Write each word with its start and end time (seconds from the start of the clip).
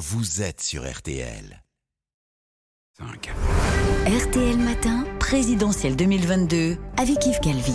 vous 0.00 0.40
êtes 0.40 0.62
sur 0.62 0.90
RTL. 0.90 1.62
RTL 2.98 4.56
Matin, 4.56 5.04
présidentielle 5.18 5.94
2022, 5.94 6.78
avec 6.96 7.26
Yves 7.26 7.40
Calvi. 7.40 7.74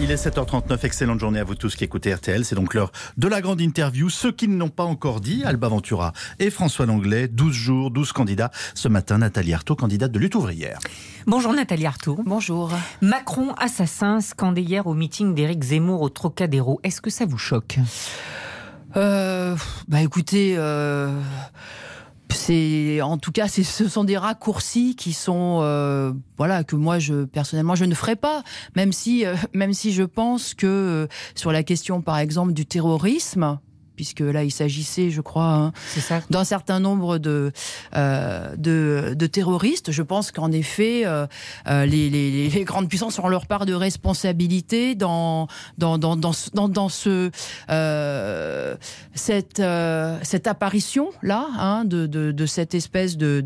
Il 0.00 0.12
est 0.12 0.26
7h39, 0.26 0.86
excellente 0.86 1.18
journée 1.18 1.40
à 1.40 1.44
vous 1.44 1.56
tous 1.56 1.74
qui 1.74 1.82
écoutez 1.82 2.14
RTL. 2.14 2.44
C'est 2.44 2.54
donc 2.54 2.74
l'heure 2.74 2.92
de 3.16 3.26
la 3.26 3.40
grande 3.40 3.60
interview. 3.60 4.10
Ceux 4.10 4.30
qui 4.30 4.46
ne 4.46 4.56
l'ont 4.56 4.68
pas 4.68 4.84
encore 4.84 5.20
dit, 5.20 5.42
Alba 5.44 5.66
Ventura 5.66 6.12
et 6.38 6.50
François 6.50 6.86
Langlais, 6.86 7.26
12 7.26 7.52
jours, 7.52 7.90
12 7.90 8.12
candidats. 8.12 8.52
Ce 8.74 8.86
matin, 8.86 9.18
Nathalie 9.18 9.54
Arthaud, 9.54 9.74
candidate 9.74 10.12
de 10.12 10.20
lutte 10.20 10.36
ouvrière. 10.36 10.78
Bonjour 11.26 11.52
Nathalie 11.52 11.86
Arthaud. 11.86 12.20
Bonjour. 12.24 12.70
Macron 13.00 13.54
assassin 13.54 14.20
scandé 14.20 14.62
hier 14.62 14.86
au 14.86 14.94
meeting 14.94 15.34
d'Éric 15.34 15.64
Zemmour 15.64 16.00
au 16.00 16.10
Trocadéro. 16.10 16.78
Est-ce 16.84 17.00
que 17.00 17.10
ça 17.10 17.26
vous 17.26 17.38
choque? 17.38 17.80
Euh, 18.96 19.56
Bah 19.88 20.02
écoutez... 20.02 20.54
Euh 20.56 21.10
c'est 22.34 23.00
en 23.02 23.18
tout 23.18 23.32
cas, 23.32 23.48
ce 23.48 23.88
sont 23.88 24.04
des 24.04 24.16
raccourcis 24.16 24.94
qui 24.96 25.12
sont 25.12 25.60
euh, 25.62 26.12
voilà 26.36 26.64
que 26.64 26.76
moi 26.76 26.98
je 26.98 27.24
personnellement 27.24 27.74
je 27.74 27.84
ne 27.84 27.94
ferai 27.94 28.16
pas, 28.16 28.42
même 28.76 28.92
si 28.92 29.26
euh, 29.26 29.34
même 29.54 29.72
si 29.72 29.92
je 29.92 30.02
pense 30.02 30.54
que 30.54 30.66
euh, 30.66 31.06
sur 31.34 31.52
la 31.52 31.62
question 31.62 32.00
par 32.00 32.18
exemple 32.18 32.52
du 32.52 32.66
terrorisme, 32.66 33.58
puisque 33.98 34.20
là 34.20 34.44
il 34.44 34.52
s'agissait, 34.52 35.10
je 35.10 35.20
crois, 35.20 35.50
hein, 35.50 35.72
d'un 36.30 36.44
certain 36.44 36.78
nombre 36.78 37.18
de, 37.18 37.50
euh, 37.96 38.54
de, 38.56 39.12
de, 39.16 39.26
terroristes. 39.26 39.90
Je 39.90 40.02
pense 40.04 40.30
qu'en 40.30 40.52
effet, 40.52 41.02
euh, 41.04 41.26
euh 41.66 41.84
les, 41.84 42.08
les, 42.08 42.48
les, 42.48 42.64
grandes 42.64 42.88
puissances 42.88 43.18
ont 43.18 43.26
leur 43.26 43.46
part 43.48 43.66
de 43.66 43.74
responsabilité 43.74 44.94
dans, 44.94 45.48
dans, 45.78 45.98
dans, 45.98 46.14
dans, 46.14 46.30
dans, 46.54 46.68
dans 46.68 46.88
ce, 46.88 47.32
euh, 47.70 48.76
cette, 49.14 49.60
cette 50.22 50.46
apparition-là 50.46 51.48
hein, 51.58 51.84
de, 51.84 52.06
de, 52.06 52.30
de, 52.30 52.46
cette 52.46 52.76
espèce 52.76 53.16
de 53.16 53.40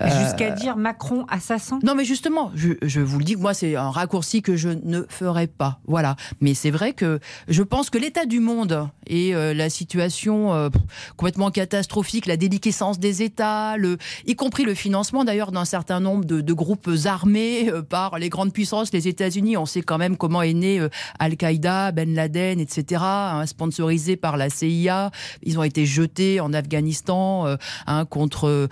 Jusqu'à 0.00 0.52
euh, 0.52 0.54
dire 0.54 0.76
Macron 0.76 1.24
assassin 1.28 1.78
Non, 1.82 1.94
mais 1.94 2.04
justement, 2.04 2.50
je, 2.54 2.72
je 2.82 3.00
vous 3.00 3.18
le 3.18 3.24
dis, 3.24 3.36
moi, 3.36 3.54
c'est 3.54 3.76
un 3.76 3.90
raccourci 3.90 4.42
que 4.42 4.56
je 4.56 4.68
ne 4.68 5.02
ferai 5.08 5.46
pas. 5.46 5.80
Voilà. 5.86 6.16
Mais 6.40 6.54
c'est 6.54 6.70
vrai 6.70 6.92
que 6.92 7.20
je 7.48 7.62
pense 7.62 7.90
que 7.90 7.98
l'état 7.98 8.26
du 8.26 8.40
monde 8.40 8.88
et 9.06 9.34
euh, 9.34 9.54
la 9.54 9.70
situation 9.70 10.52
euh, 10.54 10.68
complètement 11.16 11.50
catastrophique, 11.50 12.26
la 12.26 12.36
déliquescence 12.36 12.98
des 12.98 13.22
États, 13.22 13.76
le, 13.76 13.98
y 14.26 14.34
compris 14.34 14.64
le 14.64 14.74
financement 14.74 15.24
d'ailleurs 15.24 15.52
d'un 15.52 15.64
certain 15.64 16.00
nombre 16.00 16.24
de, 16.24 16.40
de 16.40 16.52
groupes 16.52 16.90
armés 17.04 17.70
par 17.88 18.18
les 18.18 18.28
grandes 18.28 18.52
puissances, 18.52 18.92
les 18.92 19.08
États-Unis. 19.08 19.56
On 19.56 19.66
sait 19.66 19.82
quand 19.82 19.98
même 19.98 20.16
comment 20.16 20.42
est 20.42 20.54
né 20.54 20.86
Al-Qaïda, 21.18 21.92
Ben 21.92 22.14
Laden, 22.14 22.60
etc., 22.60 23.02
hein, 23.04 23.46
sponsorisés 23.46 24.16
par 24.16 24.36
la 24.36 24.50
CIA. 24.50 25.10
Ils 25.42 25.58
ont 25.58 25.62
été 25.62 25.86
jetés 25.86 26.40
en 26.40 26.52
Afghanistan 26.52 27.56
hein, 27.86 28.04
contre 28.06 28.68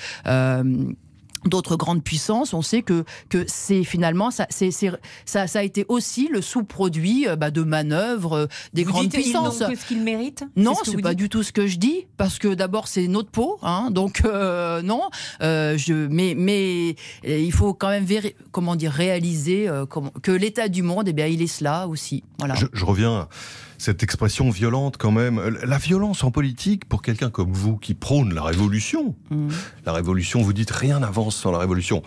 d'autres 1.45 1.77
grandes 1.77 2.03
puissances, 2.03 2.55
on 2.55 2.63
sait 2.63 2.83
que 2.83 3.05
que 3.29 3.45
c'est 3.47 3.85
finalement 3.85 4.31
ça 4.31 4.47
c'est 4.51 4.71
ça 5.25 5.47
ça 5.47 5.59
a 5.59 5.63
été 5.63 5.85
aussi 5.89 6.29
le 6.29 6.41
sous-produit 6.43 7.29
euh, 7.29 7.37
bah, 7.37 7.51
de 7.51 7.63
manœuvres 7.63 8.33
euh, 8.33 8.47
des 8.73 8.85
grandes 8.85 9.11
puissances. 9.11 9.61
Non, 9.61 9.69
ce 9.75 9.87
qu'ils 9.87 10.03
méritent 10.03 10.45
Non, 10.57 10.75
c'est 10.85 11.01
pas 11.01 11.15
du 11.15 11.29
tout 11.29 11.43
ce 11.43 11.53
que 11.53 11.67
je 11.67 11.79
dis 11.79 12.07
parce 12.17 12.39
que 12.39 12.55
d'abord 12.55 12.89
c'est 12.89 13.09
notre 13.09 13.31
peau, 13.31 13.59
hein, 13.63 13.91
donc 13.91 14.23
euh, 14.25 14.83
non. 14.83 15.03
je 15.41 16.07
mais 16.09 16.35
mais 16.37 16.97
il 17.25 17.53
faut 17.53 17.75
quand 17.75 17.89
même 17.89 18.07
comment 18.51 18.77
dire 18.77 18.93
réaliser 18.93 19.69
que 20.23 20.33
l'état 20.33 20.69
du 20.69 20.83
monde, 20.83 21.09
eh 21.09 21.13
bien 21.13 21.27
il 21.27 21.43
est 21.43 21.47
cela 21.47 21.89
aussi. 21.89 22.25
Voilà. 22.39 22.55
Je, 22.55 22.67
je 22.73 22.85
reviens 22.85 23.29
cette 23.83 24.05
expression 24.05 24.49
violente 24.49 24.97
quand 24.97 25.11
même. 25.11 25.41
La 25.65 25.77
violence 25.77 26.23
en 26.23 26.31
politique, 26.31 26.85
pour 26.85 27.03
quelqu'un 27.03 27.31
comme 27.31 27.53
vous 27.53 27.77
qui 27.77 27.95
prône 27.95 28.33
la 28.33 28.43
révolution, 28.43 29.17
mmh. 29.31 29.49
la 29.87 29.93
révolution, 29.93 30.41
vous 30.41 30.53
dites 30.53 30.71
rien 30.71 31.01
n'avance 31.01 31.35
sans 31.35 31.51
la 31.51 31.59
révolution. 31.59 32.03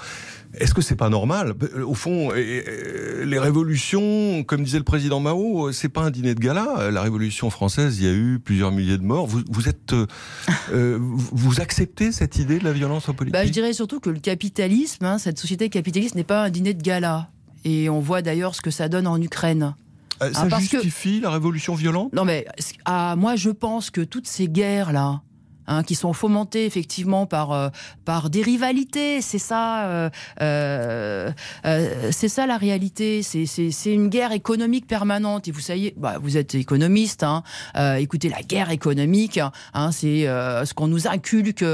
Est-ce 0.58 0.74
que 0.74 0.82
c'est 0.82 0.96
pas 0.96 1.10
normal? 1.10 1.54
Au 1.86 1.94
fond, 1.94 2.32
les 2.32 3.40
révolutions, 3.40 4.46
comme 4.46 4.64
disait 4.64 4.78
le 4.78 4.86
président 4.86 5.20
Mao, 5.20 5.74
c'est 5.74 5.90
pas 5.90 6.04
un 6.04 6.12
dîner 6.12 6.34
de 6.34 6.40
gala. 6.40 6.92
La 6.92 7.02
révolution 7.02 7.50
française, 7.50 8.00
il 8.00 8.06
y 8.06 8.08
a 8.08 8.14
eu 8.14 8.40
plusieurs 8.40 8.72
milliers 8.72 8.98
de 8.98 9.04
morts. 9.04 9.28
Vous, 9.28 9.42
vous 9.50 9.68
êtes, 9.68 9.92
euh, 9.92 10.98
vous 10.98 11.60
acceptez 11.60 12.14
cette 12.14 12.38
idée 12.38 12.58
de 12.58 12.64
la 12.64 12.72
violence 12.72 13.10
en 13.10 13.14
politique? 13.14 13.34
Bah, 13.34 13.46
Je 13.46 13.52
dirais 13.52 13.74
surtout 13.74 14.00
que 14.00 14.10
le 14.10 14.20
capitalisme, 14.20 15.04
hein, 15.04 15.18
cette 15.18 15.40
société 15.40 15.68
capitaliste, 15.68 16.16
n'est 16.16 16.24
pas 16.24 16.46
un 16.46 16.50
dîner 16.50 16.74
de 16.74 16.82
gala. 16.82 17.30
Et 17.66 17.90
on 17.90 18.00
voit 18.00 18.22
d'ailleurs 18.22 18.56
ce 18.56 18.62
que 18.62 18.72
ça 18.72 18.88
donne 18.88 19.08
en 19.08 19.22
Ukraine. 19.22 19.76
Euh, 20.22 20.32
ça 20.32 20.48
ah, 20.52 20.60
justifie 20.60 21.20
la 21.20 21.30
révolution 21.30 21.76
violente? 21.76 22.14
Non, 22.14 22.26
mais 22.26 22.46
ah, 22.86 23.16
moi, 23.18 23.36
je 23.36 23.50
pense 23.50 23.90
que 23.90 24.02
toutes 24.02 24.28
ces 24.28 24.48
guerres-là, 24.48 25.22
Hein, 25.68 25.82
qui 25.84 25.96
sont 25.96 26.14
fomentés 26.14 26.66
effectivement 26.66 27.26
par 27.26 27.52
euh, 27.52 27.70
par 28.06 28.30
des 28.30 28.44
rivalités. 28.44 29.22
C'est 29.22 29.40
ça, 29.40 29.86
euh, 29.86 30.10
euh, 30.42 31.32
euh 31.66 32.12
c'est 32.12 32.30
ça 32.30 32.46
la 32.46 32.58
réalité. 32.58 33.24
C'est 33.24 33.48
c'est 33.48 33.92
une 33.92 34.10
guerre 34.10 34.32
économique 34.32 34.86
permanente. 34.86 35.48
Et 35.48 35.52
vous 35.52 35.62
savez, 35.62 35.96
bah, 35.98 36.18
vous 36.22 36.38
êtes 36.38 36.54
économiste. 36.54 37.24
Hein, 37.24 37.42
euh, 37.78 37.96
écoutez, 37.96 38.30
la 38.30 38.44
guerre 38.44 38.70
économique, 38.70 39.40
hein, 39.74 39.92
c'est 39.92 40.26
ce 40.26 40.74
qu'on 40.76 40.88
nous 40.88 41.08
inculque. 41.08 41.66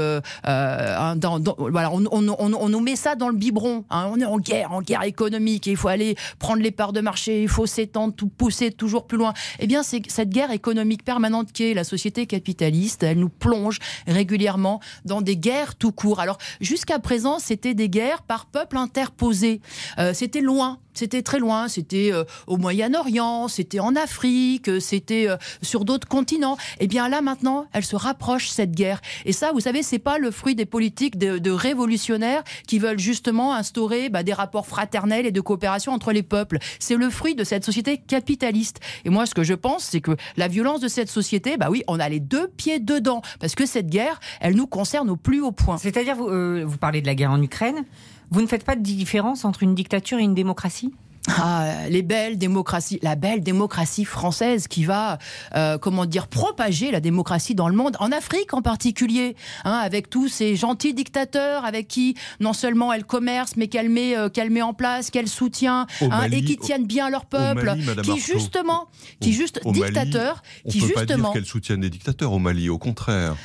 Hein, 0.44 1.16
dans, 1.16 1.38
dans, 1.38 1.54
voilà, 1.58 1.90
on, 1.92 2.04
on, 2.10 2.28
on, 2.28 2.54
on, 2.54 2.68
nous 2.68 2.80
met 2.80 2.96
ça 2.96 3.14
dans 3.14 3.28
le 3.28 3.36
biberon. 3.36 3.84
Hein. 3.90 4.08
on 4.10 4.18
est 4.20 4.24
en 4.24 4.38
guerre, 4.38 4.72
en 4.72 4.80
guerre 4.80 5.02
économique. 5.02 5.66
Et 5.66 5.72
il 5.72 5.76
faut 5.76 5.88
aller 5.88 6.16
prendre 6.38 6.62
les 6.62 6.70
parts 6.70 6.94
de 6.94 7.00
marché. 7.00 7.42
Il 7.42 7.48
faut 7.48 7.66
s'étendre, 7.66 8.14
tout 8.14 8.28
pousser 8.28 8.70
toujours 8.70 9.06
plus 9.06 9.18
loin. 9.18 9.34
Eh 9.58 9.66
bien, 9.66 9.82
c'est 9.82 10.02
cette 10.08 10.30
guerre 10.30 10.50
économique 10.50 11.04
permanente 11.04 11.52
qui 11.52 11.64
est 11.64 11.74
la 11.74 11.84
société 11.84 12.26
capitaliste. 12.26 13.02
Elle 13.02 13.18
nous 13.18 13.28
plonge 13.28 13.80
régulièrement 14.06 14.80
dans 15.04 15.20
des 15.20 15.36
guerres 15.36 15.74
tout 15.74 15.92
court. 15.92 16.20
Alors 16.20 16.38
jusqu'à 16.60 16.98
présent, 16.98 17.38
c'était 17.38 17.74
des 17.74 17.88
guerres 17.88 18.22
par 18.22 18.46
peuple 18.46 18.76
interposé. 18.76 19.60
Euh, 19.98 20.12
c'était 20.14 20.40
loin 20.40 20.78
c'était 20.94 21.22
très 21.22 21.38
loin, 21.38 21.68
c'était 21.68 22.12
euh, 22.12 22.24
au 22.46 22.56
Moyen-Orient, 22.56 23.48
c'était 23.48 23.80
en 23.80 23.96
Afrique, 23.96 24.68
euh, 24.68 24.80
c'était 24.80 25.28
euh, 25.28 25.36
sur 25.62 25.84
d'autres 25.84 26.08
continents. 26.08 26.56
Eh 26.80 26.86
bien 26.86 27.08
là 27.08 27.22
maintenant, 27.22 27.66
elle 27.72 27.84
se 27.84 27.96
rapproche 27.96 28.48
cette 28.48 28.72
guerre. 28.72 29.00
Et 29.24 29.32
ça, 29.32 29.52
vous 29.52 29.60
savez, 29.60 29.82
c'est 29.82 29.98
pas 29.98 30.18
le 30.18 30.30
fruit 30.30 30.54
des 30.54 30.66
politiques 30.66 31.18
de, 31.18 31.50
révolutionnaires 31.50 32.42
qui 32.66 32.78
veulent 32.78 32.98
justement 32.98 33.54
instaurer 33.54 34.08
bah, 34.08 34.22
des 34.22 34.32
rapports 34.32 34.66
fraternels 34.66 35.26
et 35.26 35.32
de 35.32 35.40
coopération 35.40 35.92
entre 35.92 36.12
les 36.12 36.22
peuples. 36.22 36.58
C'est 36.78 36.96
le 36.96 37.10
fruit 37.10 37.34
de 37.34 37.44
cette 37.44 37.64
société 37.64 37.98
capitaliste. 37.98 38.80
Et 39.04 39.10
moi, 39.10 39.26
ce 39.26 39.34
que 39.34 39.42
je 39.42 39.54
pense, 39.54 39.84
c'est 39.84 40.00
que 40.00 40.16
la 40.36 40.48
violence 40.48 40.80
de 40.80 40.88
cette 40.88 41.10
société, 41.10 41.56
bah 41.56 41.68
oui, 41.70 41.82
on 41.88 42.00
a 42.00 42.08
les 42.08 42.20
deux 42.20 42.48
pieds 42.48 42.80
dedans, 42.80 43.22
parce 43.38 43.54
que 43.54 43.66
cette 43.66 43.88
guerre, 43.88 44.18
elle 44.40 44.54
nous 44.54 44.66
concerne 44.66 45.10
au 45.10 45.16
plus 45.16 45.40
haut 45.40 45.52
point. 45.52 45.78
C'est-à-dire, 45.78 46.16
vous 46.16 46.78
parlez 46.78 47.02
de 47.02 47.06
la 47.06 47.14
guerre 47.14 47.32
en 47.32 47.42
Ukraine. 47.42 47.84
Vous 48.32 48.40
ne 48.40 48.46
faites 48.46 48.64
pas 48.64 48.76
de 48.76 48.82
différence 48.82 49.44
entre 49.44 49.62
une 49.62 49.74
dictature 49.74 50.18
et 50.18 50.22
une 50.22 50.34
démocratie? 50.34 50.90
Ah, 51.28 51.86
les 51.90 52.02
belles 52.02 52.38
démocraties, 52.38 52.98
la 53.02 53.14
belle 53.14 53.42
démocratie 53.42 54.06
française 54.06 54.66
qui 54.66 54.84
va, 54.84 55.18
euh, 55.54 55.76
comment 55.76 56.06
dire, 56.06 56.26
propager 56.26 56.90
la 56.90 57.00
démocratie 57.00 57.54
dans 57.54 57.68
le 57.68 57.76
monde, 57.76 57.94
en 58.00 58.10
Afrique 58.10 58.54
en 58.54 58.62
particulier, 58.62 59.36
hein, 59.64 59.78
avec 59.84 60.08
tous 60.08 60.28
ces 60.28 60.56
gentils 60.56 60.94
dictateurs 60.94 61.66
avec 61.66 61.86
qui 61.88 62.16
non 62.40 62.54
seulement 62.54 62.92
elle 62.92 63.04
commerce, 63.04 63.52
mais 63.56 63.68
qu'elle 63.68 63.90
met, 63.90 64.16
euh, 64.16 64.30
qu'elle 64.30 64.50
met 64.50 64.62
en 64.62 64.72
place, 64.72 65.10
qu'elle 65.10 65.28
soutient, 65.28 65.86
hein, 66.00 66.22
et 66.32 66.42
qui 66.42 66.56
tiennent 66.56 66.86
bien 66.86 67.10
leur 67.10 67.26
peuple, 67.26 67.74
qui 68.02 68.18
justement, 68.18 68.88
qui 69.20 69.32
juste 69.34 69.60
dictateurs, 69.66 70.42
qui 70.68 70.80
peut 70.80 70.86
justement, 70.86 71.04
pas 71.04 71.16
dire 71.16 71.32
qu'elle 71.34 71.46
soutienne 71.46 71.80
des 71.82 71.90
dictateurs 71.90 72.32
au 72.32 72.38
Mali, 72.38 72.70
au 72.70 72.78
contraire 72.78 73.36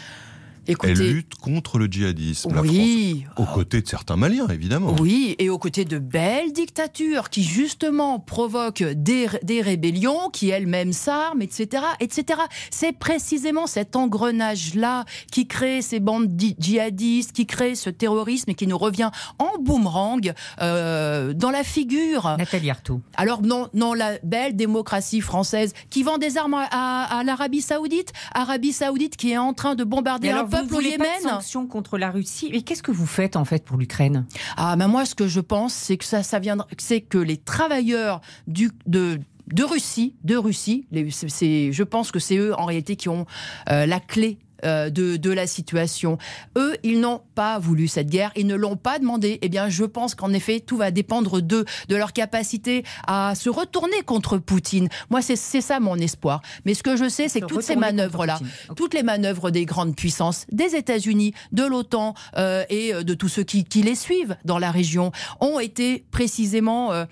elle 0.84 0.98
lutte 0.98 1.36
contre 1.36 1.78
le 1.78 1.88
djihadisme, 1.88 2.52
oui, 2.62 3.26
la 3.26 3.32
France, 3.34 3.50
aux 3.50 3.54
côtés 3.54 3.82
de 3.82 3.88
certains 3.88 4.16
Maliens, 4.16 4.48
évidemment. 4.48 4.96
Oui, 5.00 5.36
et 5.40 5.50
aux 5.50 5.58
côtés 5.58 5.86
de 5.86 5.98
belles 5.98 6.52
dictatures 6.54 7.30
qui 7.30 7.44
justement 7.44 8.20
provoquent 8.20 8.84
des, 8.84 9.28
des 9.44 9.62
rébellions, 9.62 10.30
qui 10.32 10.50
elles-mêmes 10.50 10.94
s'arment, 10.94 11.42
etc., 11.42 11.84
etc. 12.00 12.42
C'est 12.72 12.94
précisément 12.94 13.68
cet 13.68 13.96
engrenage-là 13.96 15.06
qui 15.32 15.48
crée 15.48 15.82
ces 15.82 16.00
bandes 16.00 16.30
djihadistes, 16.60 17.32
qui 17.34 17.46
crée 17.46 17.76
ce 17.76 17.90
terrorisme 17.90 18.50
et 18.52 18.56
qui 18.56 18.68
nous 18.68 18.78
revient 18.78 19.12
en 19.40 19.58
boomerang 19.60 20.34
euh, 20.62 21.34
dans 21.34 21.52
la 21.52 21.64
figure. 21.64 22.36
Nathalie 22.38 22.70
Arthaud. 22.70 23.02
Alors 23.16 23.42
non, 23.42 23.70
non, 23.74 23.94
la 23.94 24.18
belle 24.24 24.56
démocratie 24.56 25.22
française 25.22 25.74
qui 25.90 26.04
vend 26.04 26.18
des 26.18 26.38
armes 26.38 26.56
à, 26.72 27.22
l'Arabie 27.26 27.62
Saoudite, 27.62 28.14
Arabie 28.34 28.74
Saoudite 28.74 29.18
qui 29.18 29.32
est 29.32 29.38
en 29.38 29.54
train 29.54 29.76
de 29.76 29.84
bombarder 29.84 30.30
un 30.30 30.44
peuple 30.62 30.76
au 30.76 30.82
Yémen. 30.82 31.00
Pas 31.00 31.18
de 31.18 31.30
sanctions 31.30 31.68
contre 31.68 31.98
la 31.98 32.12
Russie. 32.12 32.50
Mais 32.52 32.62
qu'est-ce 32.62 32.84
que 32.84 32.92
vous 32.92 33.06
faites 33.06 33.36
en 33.36 33.46
fait 33.46 33.64
pour 33.64 33.78
l'Ukraine? 33.78 34.26
Ah, 34.56 34.76
ben 34.76 34.88
moi, 34.88 35.06
ce 35.06 35.16
que 35.16 35.28
je 35.28 35.40
pense, 35.40 35.74
c'est 35.74 35.98
que 35.98 36.06
ça, 36.06 36.24
ça 36.24 36.40
viendra, 36.40 36.68
c'est 36.78 37.02
que 37.02 37.18
les 37.18 37.38
travailleurs 37.38 38.22
du, 38.48 38.72
de 38.86 39.20
de 39.48 39.64
Russie, 39.64 40.14
de 40.24 40.36
Russie, 40.36 40.86
c'est, 41.10 41.72
je 41.72 41.84
pense 41.84 42.12
que 42.12 42.20
c'est 42.20 42.38
eux 42.38 42.54
en 42.60 42.66
réalité 42.66 42.96
qui 42.96 43.08
ont 43.08 43.26
euh, 43.70 43.86
la 43.86 44.00
clé 44.00 44.40
euh, 44.66 44.90
de, 44.90 45.18
de, 45.18 45.32
la 45.32 45.48
situation. 45.48 46.18
Eux, 46.58 46.78
ils 46.84 47.00
n'ont 47.00 47.22
pas 47.36 47.60
voulu 47.60 47.88
cette 47.88 48.10
guerre, 48.10 48.32
ils 48.36 48.48
ne 48.48 48.56
l'ont 48.56 48.78
pas 48.78 49.00
demandé. 49.00 49.40
Eh 49.42 49.50
bien, 49.50 49.70
je 49.70 49.84
pense 49.84 50.16
qu'en 50.16 50.34
effet, 50.34 50.60
tout 50.60 50.78
va 50.78 50.92
dépendre 50.92 51.42
d'eux, 51.42 51.66
de 51.90 51.96
leur 51.96 52.14
capacité 52.14 52.84
à 53.06 53.36
se 53.36 53.50
retourner 53.50 54.02
contre 54.06 54.38
Poutine. 54.38 54.90
Moi, 55.10 55.22
c'est 55.22 55.36
ça 55.36 55.80
mon 55.80 55.96
espoir. 55.98 56.42
Mais 56.66 56.74
ce 56.74 56.84
que 56.84 56.96
je 56.96 57.10
sais, 57.10 57.28
c'est 57.30 57.42
que 57.42 57.46
toutes 57.46 57.62
ces 57.62 57.76
manœuvres-là, 57.76 58.40
toutes 58.76 58.94
les 58.94 59.04
manœuvres 59.04 59.52
des 59.52 59.66
grandes 59.66 59.96
puissances, 59.96 60.46
des 60.52 60.76
États-Unis, 60.76 61.34
de 61.52 61.64
l'OTAN 61.64 62.14
euh, 62.38 62.64
et 62.70 62.94
euh, 62.94 63.04
de 63.04 63.14
tous 63.14 63.30
ceux 63.30 63.44
qui, 63.44 63.64
qui, 63.64 63.82
les 63.82 63.96
suivent 63.96 64.38
dans 64.46 64.60
la 64.60 64.72
région, 64.72 65.12
ont 65.40 65.60
été 65.60 66.06
précisément, 66.12 66.92
euh, 66.92 67.06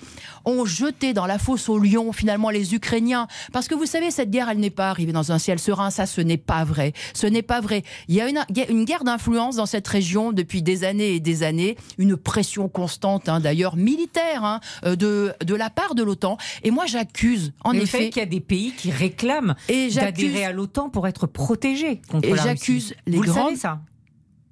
ont 0.45 0.65
jeté 0.65 1.13
dans 1.13 1.25
la 1.25 1.37
fosse 1.37 1.69
au 1.69 1.77
lion 1.77 2.11
finalement 2.11 2.49
les 2.49 2.73
Ukrainiens. 2.73 3.27
Parce 3.53 3.67
que 3.67 3.75
vous 3.75 3.85
savez, 3.85 4.11
cette 4.11 4.31
guerre, 4.31 4.49
elle 4.49 4.59
n'est 4.59 4.69
pas 4.69 4.89
arrivée 4.89 5.11
dans 5.11 5.31
un 5.31 5.39
ciel 5.39 5.59
serein. 5.59 5.89
Ça, 5.89 6.05
ce 6.05 6.21
n'est 6.21 6.37
pas 6.37 6.63
vrai. 6.63 6.93
Ce 7.13 7.27
n'est 7.35 7.41
pas 7.43 7.61
vrai. 7.61 7.83
Il 8.07 8.15
y 8.15 8.21
a 8.21 8.29
une, 8.29 8.39
une 8.69 8.85
guerre 8.85 9.03
d'influence 9.03 9.57
dans 9.57 9.65
cette 9.65 9.87
région 9.87 10.31
depuis 10.31 10.61
des 10.61 10.83
années 10.83 11.13
et 11.15 11.19
des 11.19 11.43
années, 11.43 11.77
une 11.97 12.17
pression 12.17 12.67
constante, 12.67 13.29
hein, 13.29 13.39
d'ailleurs 13.39 13.75
militaire, 13.75 14.43
hein, 14.43 14.59
euh, 14.85 14.95
de, 14.95 15.33
de 15.45 15.55
la 15.55 15.69
part 15.69 15.95
de 15.95 16.03
l'OTAN. 16.03 16.37
Et 16.63 16.71
moi, 16.71 16.85
j'accuse, 16.87 17.53
en 17.63 17.73
effet, 17.73 18.09
qu'il 18.09 18.21
y 18.21 18.23
a 18.23 18.25
des 18.25 18.39
pays 18.41 18.71
qui 18.75 18.89
réclament 18.91 19.55
d'adhérer 19.93 20.45
à 20.45 20.51
l'OTAN 20.51 20.89
pour 20.89 21.07
être 21.07 21.27
protégés 21.27 22.01
contre 22.09 22.27
et 22.27 22.35
j'accuse 22.35 22.95
les 23.05 23.17
Vous 23.17 23.23
grands. 23.23 23.55
ça 23.55 23.79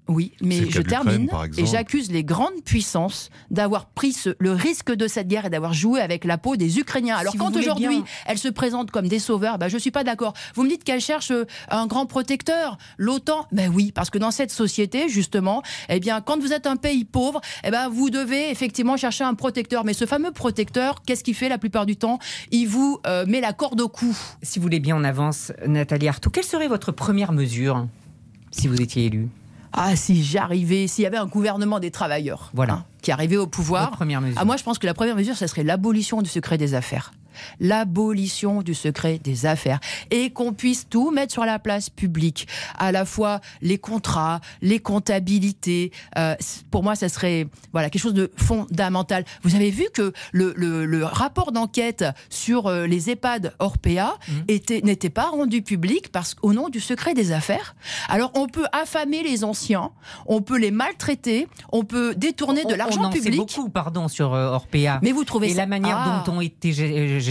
oui, 0.09 0.33
mais 0.41 0.69
je 0.69 0.81
termine 0.81 1.29
et 1.57 1.65
j'accuse 1.65 2.11
les 2.11 2.25
grandes 2.25 2.61
puissances 2.65 3.29
d'avoir 3.51 3.85
pris 3.85 4.13
le 4.37 4.51
risque 4.51 4.91
de 4.91 5.07
cette 5.07 5.29
guerre 5.29 5.45
et 5.45 5.49
d'avoir 5.49 5.73
joué 5.73 6.01
avec 6.01 6.25
la 6.25 6.37
peau 6.37 6.57
des 6.57 6.77
Ukrainiens. 6.77 7.15
Alors 7.15 7.35
quand 7.37 7.55
aujourd'hui 7.55 8.03
elles 8.25 8.37
se 8.37 8.49
présentent 8.49 8.91
comme 8.91 9.07
des 9.07 9.19
sauveurs, 9.19 9.57
ben, 9.57 9.69
je 9.69 9.77
suis 9.77 9.91
pas 9.91 10.03
d'accord. 10.03 10.33
Vous 10.55 10.63
me 10.63 10.69
dites 10.69 10.83
qu'elles 10.83 11.01
cherchent 11.01 11.31
euh, 11.31 11.45
un 11.69 11.87
grand 11.87 12.05
protecteur, 12.05 12.77
l'OTAN. 12.97 13.47
Ben 13.53 13.71
oui, 13.73 13.93
parce 13.93 14.09
que 14.09 14.17
dans 14.17 14.31
cette 14.31 14.51
société 14.51 15.07
justement, 15.07 15.63
eh 15.87 16.01
bien 16.01 16.19
quand 16.19 16.39
vous 16.39 16.51
êtes 16.51 16.67
un 16.67 16.75
pays 16.75 17.05
pauvre, 17.05 17.39
eh 17.63 17.71
ben 17.71 17.87
vous 17.87 18.09
devez 18.09 18.51
effectivement 18.51 18.97
chercher 18.97 19.23
un 19.23 19.35
protecteur. 19.35 19.85
Mais 19.85 19.93
ce 19.93 20.05
fameux 20.05 20.31
protecteur, 20.31 21.01
qu'est-ce 21.05 21.23
qu'il 21.23 21.35
fait 21.35 21.49
la 21.49 21.57
plupart 21.57 21.85
du 21.85 21.95
temps? 21.95 22.19
Il 22.51 22.65
vous 22.65 22.99
euh, 23.07 23.25
met 23.25 23.39
la 23.39 23.53
corde 23.53 23.79
au 23.79 23.87
cou. 23.87 24.17
Si 24.41 24.59
vous 24.59 24.63
voulez 24.63 24.81
bien, 24.81 24.97
on 24.97 25.03
avance, 25.05 25.53
Nathalie 25.65 26.09
Arthaud. 26.09 26.29
Quelle 26.29 26.43
serait 26.43 26.67
votre 26.67 26.91
première 26.91 27.31
mesure 27.31 27.87
si 28.51 28.67
vous 28.67 28.81
étiez 28.81 29.05
élu 29.05 29.29
ah, 29.73 29.95
si 29.95 30.23
j'arrivais, 30.23 30.87
s'il 30.87 31.03
y 31.03 31.07
avait 31.07 31.17
un 31.17 31.25
gouvernement 31.25 31.79
des 31.79 31.89
travailleurs 31.89 32.51
voilà. 32.53 32.73
Hein, 32.73 32.85
qui 33.01 33.11
arrivait 33.11 33.37
au 33.37 33.47
pouvoir. 33.47 33.91
première 33.91 34.21
mesure. 34.21 34.37
Ah, 34.39 34.45
moi, 34.45 34.55
je 34.55 34.63
pense 34.63 34.77
que 34.77 34.85
la 34.85 34.93
première 34.93 35.15
mesure, 35.15 35.35
ce 35.35 35.47
serait 35.47 35.63
l'abolition 35.63 36.21
du 36.21 36.29
secret 36.29 36.57
des 36.57 36.75
affaires 36.75 37.11
l'abolition 37.59 38.61
du 38.61 38.73
secret 38.73 39.19
des 39.23 39.45
affaires 39.45 39.79
et 40.11 40.31
qu'on 40.31 40.53
puisse 40.53 40.87
tout 40.89 41.11
mettre 41.11 41.33
sur 41.33 41.45
la 41.45 41.59
place 41.59 41.89
publique, 41.89 42.47
à 42.77 42.91
la 42.91 43.05
fois 43.05 43.41
les 43.61 43.77
contrats, 43.77 44.41
les 44.61 44.79
comptabilités. 44.79 45.91
Euh, 46.17 46.35
pour 46.71 46.83
moi, 46.83 46.95
ça 46.95 47.09
serait 47.09 47.47
voilà 47.71 47.89
quelque 47.89 48.01
chose 48.01 48.13
de 48.13 48.31
fondamental. 48.37 49.25
Vous 49.43 49.55
avez 49.55 49.71
vu 49.71 49.85
que 49.93 50.13
le, 50.31 50.53
le, 50.55 50.85
le 50.85 51.05
rapport 51.05 51.51
d'enquête 51.51 52.05
sur 52.29 52.67
euh, 52.67 52.87
les 52.87 53.09
EHPAD 53.09 53.53
Orpea 53.59 54.17
mmh. 54.27 54.31
était 54.47 54.81
n'était 54.81 55.09
pas 55.09 55.29
rendu 55.29 55.61
public 55.61 56.11
parce 56.11 56.33
qu'au 56.33 56.53
nom 56.53 56.69
du 56.69 56.79
secret 56.79 57.13
des 57.13 57.31
affaires. 57.31 57.75
Alors 58.09 58.31
on 58.35 58.47
peut 58.47 58.65
affamer 58.71 59.23
les 59.23 59.43
anciens, 59.43 59.91
on 60.25 60.41
peut 60.41 60.57
les 60.57 60.71
maltraiter, 60.71 61.47
on 61.71 61.83
peut 61.83 62.15
détourner 62.15 62.65
de 62.65 62.73
l'argent 62.73 63.09
public. 63.09 63.39
On 63.39 63.43
beaucoup, 63.43 63.69
pardon, 63.69 64.07
sur 64.07 64.33
euh, 64.33 64.51
Orpea. 64.51 64.99
Mais 65.01 65.11
vous 65.11 65.23
trouvez 65.23 65.51
et 65.51 65.53
la 65.53 65.65
manière 65.65 65.97
ah. 65.97 66.23
dont 66.25 66.33
ont 66.33 66.41
été 66.41 66.71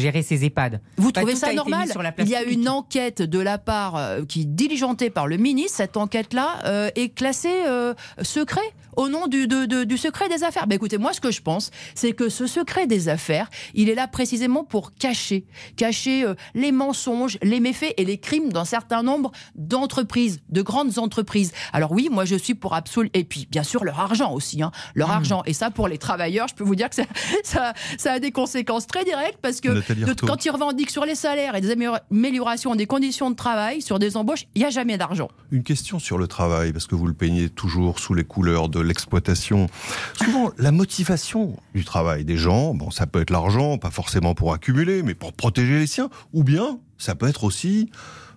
gérer 0.01 0.23
ces 0.23 0.45
EHPAD. 0.45 0.81
Vous 0.97 1.13
trouvez 1.13 1.37
ça 1.37 1.53
normal 1.53 1.89
Il 2.19 2.29
y 2.29 2.35
a 2.35 2.43
une 2.43 2.69
enquête 2.69 3.23
de 3.23 3.39
la 3.39 3.59
part 3.59 3.97
euh, 3.97 4.25
qui 4.25 4.43
est 4.43 4.45
diligentée 4.45 5.11
par 5.11 5.27
le 5.27 5.37
ministre. 5.37 5.77
Cette 5.77 5.97
enquête-là 5.97 6.61
euh, 6.65 6.91
est 6.95 7.11
classée 7.11 7.63
euh, 7.67 7.95
secret 8.23 8.61
au 8.97 9.09
nom 9.09 9.27
du, 9.27 9.47
du 9.47 9.97
secret 9.97 10.29
des 10.29 10.45
affaires. 10.45 10.67
Ben 10.67 10.77
écoutez, 10.77 10.99
moi 10.99 11.15
ce 11.15 11.21
que 11.21 11.31
je 11.31 11.41
pense, 11.41 11.71
c'est 11.95 12.13
que 12.13 12.29
ce 12.29 12.47
secret 12.47 12.87
des 12.87 13.09
affaires, 13.09 13.49
il 13.73 13.89
est 13.89 13.95
là 13.95 14.07
précisément 14.07 14.65
pour 14.65 14.95
cacher, 14.95 15.47
cacher 15.77 16.27
les 16.55 16.73
mensonges, 16.73 17.39
les 17.43 17.59
méfaits 17.59 17.95
et 17.97 18.05
les 18.05 18.19
crimes 18.19 18.53
d'un 18.53 18.67
certain 18.67 19.03
nombre 19.03 19.33
d'entreprises, 19.55 20.41
de 20.51 20.61
grandes 20.61 20.99
entreprises. 20.99 21.53
Alors 21.73 21.93
oui, 21.93 22.11
moi 22.11 22.27
je 22.27 22.37
suis 22.37 22.55
pour 22.55 22.75
absolu 22.75 23.09
et 23.15 23.25
puis 23.25 23.49
bien 23.51 23.63
sûr 23.63 23.83
leur 23.83 23.99
argent 23.99 24.33
aussi, 24.35 24.63
hein, 24.63 24.73
leur 24.95 25.09
mmh. 25.09 25.13
argent. 25.13 25.43
Et 25.47 25.55
ça 25.55 25.71
pour 25.71 25.89
les 25.89 25.97
travailleurs, 25.99 26.49
je 26.49 26.55
peux 26.55 26.65
vous 26.65 26.77
dire 26.77 26.91
que 26.91 26.97
ça, 26.97 27.05
ça, 27.45 27.73
ça 27.97 28.13
a 28.13 28.19
des 28.19 28.31
conséquences 28.31 28.87
très 28.87 29.05
directes 29.05 29.39
parce 29.41 29.61
que 29.61 29.82
quand 30.27 30.45
ils 30.45 30.51
revendiquent 30.51 30.91
sur 30.91 31.05
les 31.05 31.15
salaires 31.15 31.55
et 31.55 31.61
des 31.61 31.71
améliorations 32.11 32.75
des 32.75 32.87
conditions 32.87 33.31
de 33.31 33.37
travail, 33.37 33.83
sur 33.83 33.99
des 33.99 34.17
embauches, 34.17 34.47
il 34.55 34.61
n'y 34.61 34.67
a 34.67 34.71
jamais 34.71 34.99
d'argent. 34.99 35.29
Une 35.51 35.63
question 35.63 35.99
sur 35.99 36.19
le 36.19 36.27
travail, 36.27 36.73
parce 36.73 36.87
que 36.87 36.95
vous 36.95 37.07
le 37.07 37.15
peignez 37.15 37.49
toujours 37.49 37.99
sous 37.99 38.15
les 38.15 38.25
couleurs 38.25 38.69
de 38.69 38.81
l'exploitation. 38.81 39.69
Souvent, 40.15 40.51
la 40.59 40.73
motivation 40.73 41.57
du 41.75 41.85
travail 41.85 42.25
des 42.25 42.37
gens, 42.37 42.75
bon, 42.75 42.91
ça 42.91 43.07
peut 43.07 43.21
être 43.21 43.31
l'argent, 43.31 43.79
pas 43.79 43.91
forcément 43.91 44.35
pour 44.35 44.53
accumuler, 44.53 45.03
mais 45.03 45.15
pour 45.15 45.33
protéger 45.33 45.79
les 45.79 45.87
siens, 45.87 46.11
ou 46.33 46.45
bien 46.45 46.79
ça 46.99 47.15
peut 47.15 47.29
être 47.29 47.45
aussi 47.45 47.91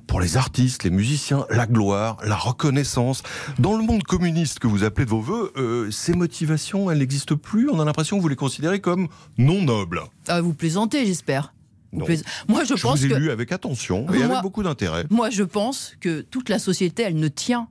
pour 0.07 0.21
les 0.21 0.37
artistes, 0.37 0.83
les 0.83 0.89
musiciens, 0.89 1.45
la 1.49 1.67
gloire, 1.67 2.17
la 2.23 2.35
reconnaissance. 2.35 3.23
Dans 3.59 3.75
le 3.77 3.83
monde 3.83 4.03
communiste 4.03 4.59
que 4.59 4.67
vous 4.67 4.83
appelez 4.83 5.05
de 5.05 5.09
vos 5.09 5.21
voeux, 5.21 5.51
euh, 5.57 5.91
ces 5.91 6.13
motivations, 6.13 6.89
elles 6.91 6.99
n'existent 6.99 7.35
plus. 7.35 7.69
On 7.69 7.79
a 7.79 7.85
l'impression 7.85 8.17
que 8.17 8.21
vous 8.21 8.27
les 8.27 8.35
considérez 8.35 8.79
comme 8.79 9.07
non 9.37 9.61
nobles. 9.61 10.01
Ah, 10.27 10.41
vous 10.41 10.53
plaisantez, 10.53 11.05
j'espère. 11.05 11.53
Moi, 12.47 12.63
je, 12.63 12.73
pense 12.73 12.99
vous 12.99 13.13
ai 13.13 13.19
lu 13.19 13.31
avec 13.31 13.51
attention 13.51 14.05
et 14.13 14.21
avec 14.21 14.41
beaucoup 14.41 14.63
d'intérêt. 14.63 15.05
Moi, 15.09 15.29
je 15.29 15.43
pense 15.43 15.95
que 16.01 16.21
toute 16.21 16.49
la 16.49 16.59
société, 16.59 17.03
elle 17.03 17.15
ne 17.15 17.27
tient 17.27 17.67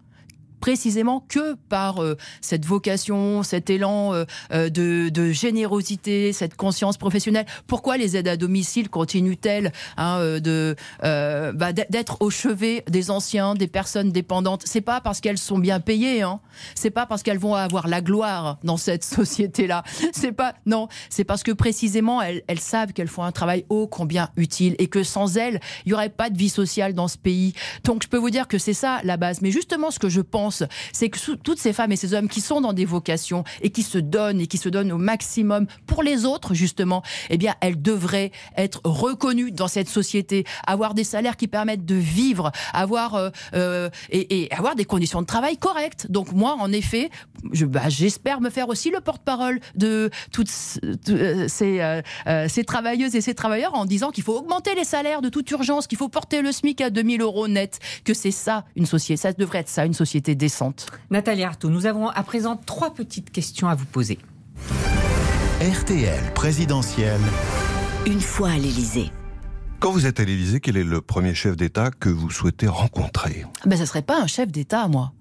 précisément 0.64 1.20
que 1.28 1.56
par 1.68 2.02
euh, 2.02 2.16
cette 2.40 2.64
vocation, 2.64 3.42
cet 3.42 3.68
élan 3.68 4.14
euh, 4.14 4.24
euh, 4.50 4.70
de, 4.70 5.30
générosité, 5.30 6.32
cette 6.32 6.56
conscience 6.56 6.96
professionnelle. 6.96 7.44
Pourquoi 7.66 7.98
les 7.98 8.16
aides 8.16 8.28
à 8.28 8.38
domicile 8.38 8.88
continuent-elles 8.88 9.72
hein, 9.98 10.38
de 10.40 10.74
bah, 11.02 11.74
d'être 11.74 12.16
au 12.20 12.30
chevet 12.30 12.82
des 12.88 13.10
anciens, 13.10 13.54
des 13.54 13.66
personnes 13.66 14.10
dépendantes? 14.10 14.62
C'est 14.64 14.80
pas 14.80 15.02
parce 15.02 15.20
qu'elles 15.20 15.36
sont 15.36 15.58
bien 15.58 15.80
payées, 15.80 16.22
hein. 16.22 16.40
C'est 16.74 16.90
pas 16.90 17.04
parce 17.04 17.22
qu'elles 17.22 17.38
vont 17.38 17.56
avoir 17.56 17.86
la 17.86 18.00
gloire 18.00 18.56
dans 18.64 18.78
cette 18.78 19.04
société-là. 19.04 19.82
C'est 20.14 20.32
pas 20.32 20.54
non, 20.64 20.88
c'est 21.10 21.24
parce 21.24 21.42
que 21.42 21.50
précisément 21.52 22.22
elles, 22.22 22.42
elles 22.46 22.60
savent 22.60 22.92
qu'elles 22.92 23.08
font 23.08 23.24
un 23.24 23.32
travail 23.32 23.66
ô 23.68 23.86
combien 23.86 24.30
utile 24.36 24.76
et 24.78 24.86
que 24.86 25.02
sans 25.02 25.36
elles, 25.36 25.60
il 25.84 25.90
y 25.90 25.94
aurait 25.94 26.08
pas 26.08 26.30
de 26.30 26.38
vie 26.38 26.48
sociale 26.48 26.94
dans 26.94 27.08
ce 27.08 27.18
pays. 27.18 27.52
Donc 27.82 28.04
je 28.04 28.08
peux 28.08 28.16
vous 28.16 28.30
dire 28.30 28.48
que 28.48 28.58
c'est 28.58 28.72
ça 28.72 29.00
la 29.02 29.16
base. 29.16 29.42
Mais 29.42 29.50
justement, 29.50 29.90
ce 29.90 29.98
que 29.98 30.08
je 30.08 30.20
pense 30.20 30.53
c'est 30.92 31.08
que 31.08 31.34
toutes 31.36 31.58
ces 31.58 31.72
femmes 31.72 31.92
et 31.92 31.96
ces 31.96 32.14
hommes 32.14 32.28
qui 32.28 32.40
sont 32.40 32.60
dans 32.60 32.72
des 32.72 32.84
vocations 32.84 33.44
et 33.62 33.70
qui 33.70 33.82
se 33.82 33.98
donnent 33.98 34.40
et 34.40 34.46
qui 34.46 34.58
se 34.58 34.68
donnent 34.68 34.92
au 34.92 34.98
maximum 34.98 35.66
pour 35.86 36.02
les 36.02 36.24
autres, 36.24 36.54
justement, 36.54 37.02
eh 37.30 37.38
bien, 37.38 37.54
elles 37.60 37.80
devraient 37.80 38.30
être 38.56 38.80
reconnues 38.84 39.52
dans 39.52 39.68
cette 39.68 39.88
société, 39.88 40.44
avoir 40.66 40.94
des 40.94 41.04
salaires 41.04 41.36
qui 41.36 41.48
permettent 41.48 41.84
de 41.84 41.94
vivre, 41.94 42.52
avoir 42.72 43.14
euh, 43.14 43.30
euh, 43.54 43.90
et, 44.10 44.48
avoir 44.52 44.74
des 44.74 44.84
conditions 44.84 45.20
de 45.20 45.26
travail 45.26 45.56
correctes. 45.56 46.10
Donc 46.10 46.32
moi, 46.32 46.56
en 46.58 46.72
effet, 46.72 47.10
bah, 47.42 47.88
j'espère 47.88 48.40
me 48.40 48.50
faire 48.50 48.68
aussi 48.68 48.90
le 48.90 49.00
porte-parole 49.00 49.60
de 49.74 50.10
toutes 50.32 50.50
euh, 51.08 51.46
ces, 51.48 52.00
ces 52.48 52.64
travailleuses 52.64 53.14
et 53.14 53.20
ces 53.20 53.34
travailleurs 53.34 53.74
en 53.74 53.84
disant 53.84 54.10
qu'il 54.10 54.24
faut 54.24 54.36
augmenter 54.36 54.74
les 54.74 54.84
salaires 54.84 55.22
de 55.22 55.28
toute 55.28 55.50
urgence, 55.50 55.86
qu'il 55.86 55.98
faut 55.98 56.08
porter 56.08 56.42
le 56.42 56.52
SMIC 56.52 56.80
à 56.80 56.90
2000 56.90 57.20
euros 57.20 57.48
net, 57.48 57.78
que 58.04 58.14
c'est 58.14 58.30
ça 58.30 58.64
une 58.76 58.86
société, 58.86 59.20
ça 59.20 59.32
devrait 59.32 59.60
être 59.60 59.68
ça 59.68 59.84
une 59.84 59.94
société 59.94 60.34
Nathalie 61.10 61.44
Arthaud, 61.44 61.70
nous 61.70 61.86
avons 61.86 62.08
à 62.08 62.22
présent 62.22 62.56
trois 62.56 62.94
petites 62.94 63.30
questions 63.30 63.68
à 63.68 63.74
vous 63.74 63.86
poser. 63.86 64.18
RTL 65.60 66.32
présidentielle. 66.34 67.20
Une 68.06 68.20
fois 68.20 68.50
à 68.50 68.56
l'Élysée. 68.56 69.10
Quand 69.80 69.92
vous 69.92 70.06
êtes 70.06 70.20
à 70.20 70.24
l'Élysée, 70.24 70.60
quel 70.60 70.76
est 70.76 70.84
le 70.84 71.00
premier 71.00 71.34
chef 71.34 71.56
d'État 71.56 71.90
que 71.90 72.08
vous 72.08 72.30
souhaitez 72.30 72.66
rencontrer? 72.66 73.44
Ben, 73.66 73.76
Ça 73.76 73.86
serait 73.86 74.02
pas 74.02 74.20
un 74.20 74.26
chef 74.26 74.50
d'État, 74.50 74.88
moi. 74.88 75.12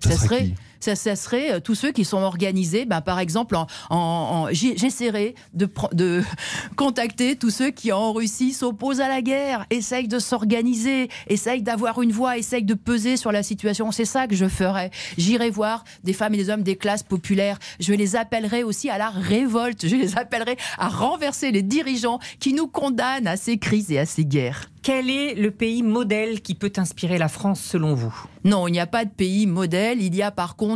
Ça, 0.00 0.16
serait 0.16 0.54
ça, 0.82 1.16
serait 1.16 1.52
euh, 1.52 1.60
tous 1.60 1.74
ceux 1.74 1.92
qui 1.92 2.04
sont 2.04 2.18
organisés. 2.18 2.84
Ben, 2.84 3.00
par 3.00 3.18
exemple, 3.18 3.56
en, 3.90 4.48
j'essaierai 4.50 5.34
de, 5.54 5.68
de 5.92 6.22
contacter 6.76 7.36
tous 7.36 7.50
ceux 7.50 7.70
qui 7.70 7.92
en 7.92 8.12
Russie 8.12 8.52
s'opposent 8.52 9.00
à 9.00 9.08
la 9.08 9.22
guerre, 9.22 9.66
essayent 9.70 10.08
de 10.08 10.18
s'organiser, 10.18 11.08
essayent 11.28 11.62
d'avoir 11.62 12.02
une 12.02 12.12
voix, 12.12 12.38
essayent 12.38 12.64
de 12.64 12.74
peser 12.74 13.16
sur 13.16 13.32
la 13.32 13.42
situation. 13.42 13.92
C'est 13.92 14.04
ça 14.04 14.26
que 14.26 14.34
je 14.34 14.48
ferai. 14.48 14.90
J'irai 15.18 15.50
voir 15.50 15.84
des 16.04 16.12
femmes 16.12 16.34
et 16.34 16.38
des 16.38 16.50
hommes 16.50 16.62
des 16.62 16.76
classes 16.76 17.02
populaires. 17.02 17.58
Je 17.80 17.92
les 17.92 18.16
appellerai 18.16 18.62
aussi 18.62 18.90
à 18.90 18.98
la 18.98 19.10
révolte. 19.10 19.86
Je 19.86 19.96
les 19.96 20.16
appellerai 20.18 20.56
à 20.78 20.88
renverser 20.88 21.50
les 21.50 21.62
dirigeants 21.62 22.18
qui 22.40 22.54
nous 22.54 22.66
condamnent 22.66 23.26
à 23.26 23.36
ces 23.36 23.58
crises 23.58 23.90
et 23.90 23.98
à 23.98 24.06
ces 24.06 24.24
guerres. 24.24 24.68
Quel 24.82 25.10
est 25.10 25.34
le 25.34 25.52
pays 25.52 25.84
modèle 25.84 26.40
qui 26.40 26.56
peut 26.56 26.72
inspirer 26.76 27.16
la 27.16 27.28
France 27.28 27.60
selon 27.60 27.94
vous? 27.94 28.12
Non, 28.44 28.66
il 28.66 28.72
n'y 28.72 28.80
a 28.80 28.86
pas 28.88 29.04
de 29.04 29.10
pays 29.10 29.46
modèle. 29.46 30.02
Il 30.02 30.12
y 30.16 30.22
a 30.22 30.32
par 30.32 30.56
contre 30.56 30.71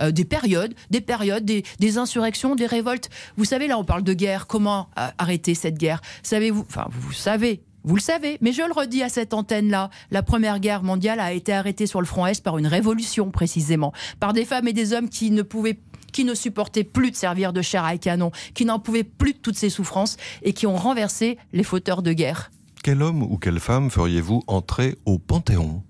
euh, 0.00 0.10
des 0.10 0.24
périodes, 0.24 0.74
des 0.90 1.00
périodes, 1.00 1.44
des, 1.44 1.98
insurrections, 1.98 2.54
des 2.54 2.66
révoltes. 2.66 3.08
Vous 3.36 3.44
savez, 3.44 3.66
là, 3.66 3.78
on 3.78 3.84
parle 3.84 4.02
de 4.02 4.12
guerre. 4.12 4.46
Comment 4.46 4.88
euh, 4.98 5.08
arrêter 5.18 5.54
cette 5.54 5.78
guerre? 5.78 6.00
Savez-vous 6.22 6.64
Enfin, 6.68 6.86
vous 6.90 7.12
savez 7.12 7.62
Vous 7.84 7.96
le 7.96 8.00
savez, 8.00 8.38
mais 8.40 8.52
je 8.52 8.62
le 8.62 8.72
redis 8.72 9.02
à 9.02 9.08
cette 9.08 9.34
antenne-là, 9.34 9.90
la 10.10 10.22
Première 10.22 10.58
Guerre 10.60 10.82
mondiale 10.82 11.20
a 11.20 11.32
été 11.32 11.52
arrêtée 11.52 11.86
sur 11.86 12.00
le 12.00 12.06
front 12.06 12.26
Est 12.26 12.42
par 12.42 12.58
une 12.58 12.66
révolution 12.66 13.30
précisément, 13.30 13.92
par 14.20 14.32
des 14.32 14.44
femmes 14.44 14.68
et 14.68 14.72
des 14.72 14.92
hommes 14.92 15.08
qui 15.08 15.30
ne 15.30 15.42
pouvaient 15.42 15.78
qui 16.12 16.24
ne 16.24 16.34
supportaient 16.34 16.84
plus 16.84 17.10
de 17.10 17.16
servir 17.16 17.52
de 17.52 17.60
chair 17.60 17.84
à 17.84 17.94
canon, 17.98 18.30
qui 18.54 18.64
n'en 18.64 18.78
pouvaient 18.78 19.04
plus 19.04 19.34
de 19.34 19.38
toutes 19.38 19.58
ces 19.58 19.68
souffrances 19.68 20.16
et 20.42 20.54
qui 20.54 20.66
ont 20.66 20.76
renversé 20.76 21.36
les 21.52 21.62
fauteurs 21.62 22.00
de 22.00 22.14
guerre. 22.14 22.50
Quel 22.82 23.02
homme 23.02 23.22
ou 23.22 23.36
quelle 23.36 23.60
femme 23.60 23.90
feriez-vous 23.90 24.42
entrer 24.46 24.96
au 25.04 25.18
Panthéon? 25.18 25.82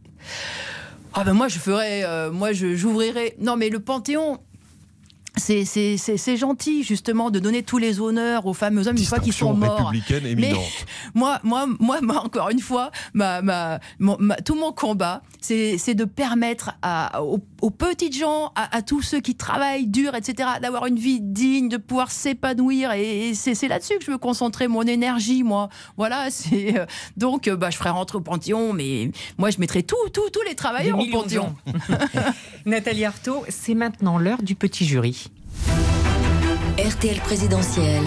Ah 1.19 1.25
ben 1.25 1.33
moi 1.33 1.49
je 1.49 1.59
ferais, 1.59 2.05
euh, 2.05 2.31
moi 2.31 2.53
j'ouvrirais. 2.53 3.35
Non 3.39 3.57
mais 3.57 3.71
le 3.71 3.81
Panthéon, 3.81 4.39
c'est 5.37 6.37
gentil 6.37 6.83
justement 6.83 7.31
de 7.31 7.39
donner 7.39 7.63
tous 7.63 7.79
les 7.79 8.01
honneurs 8.01 8.47
aux 8.47 8.55
fameux 8.55 8.89
hommes 8.89 8.97
une 8.97 9.05
fois 9.05 9.19
qu'ils 9.19 9.33
sont 9.33 9.55
morts. 9.55 9.93
Mais 10.23 10.53
moi, 11.15 11.41
moi, 11.43 11.67
moi, 11.79 12.01
moi, 12.01 12.25
encore 12.25 12.51
une 12.51 12.61
fois, 12.61 12.91
ma, 13.13 13.43
ma, 13.43 13.79
tout 14.45 14.55
mon 14.55 14.73
combat, 14.73 15.23
c'est 15.41 15.95
de 15.95 16.05
permettre 16.05 16.73
à, 16.83 17.23
aux, 17.23 17.71
petites 17.71 18.17
gens, 18.17 18.53
à, 18.55 18.83
tous 18.83 19.03
ceux 19.03 19.21
qui 19.21 19.35
travaillent 19.35 19.87
dur, 19.87 20.15
etc., 20.15 20.49
d'avoir 20.61 20.87
une 20.87 20.99
vie 20.99 21.21
digne, 21.21 21.69
de 21.69 21.77
pouvoir 21.77 22.11
s'épanouir. 22.11 22.93
Et, 22.93 23.35
c'est 23.35 23.69
là-dessus 23.69 23.99
que 23.99 24.05
je 24.05 24.11
veux 24.11 24.19
concentrer 24.19 24.69
mon 24.69 24.83
énergie, 24.83 25.43
moi. 25.43 25.69
Voilà, 25.97 26.27
c'est 26.31 26.79
euh, 26.79 26.87
donc 27.17 27.49
euh, 27.49 27.57
bah, 27.57 27.71
je 27.71 27.77
ferai 27.77 27.91
rentrer 27.91 28.19
au 28.19 28.21
Panthéon, 28.21 28.73
mais 28.73 29.11
moi 29.39 29.51
je 29.51 29.59
mettrai 29.59 29.83
tous 29.83 29.97
tous 30.11 30.31
les 30.47 30.55
travailleurs 30.55 30.99
au 30.99 31.07
Panthéon. 31.07 31.55
Nathalie 32.67 33.05
Arthaud, 33.05 33.45
c'est 33.49 33.75
maintenant 33.75 34.19
l'heure 34.19 34.43
du 34.43 34.55
petit 34.55 34.85
jury. 34.85 35.26
RTL 36.79 37.19
présidentielle. 37.21 38.05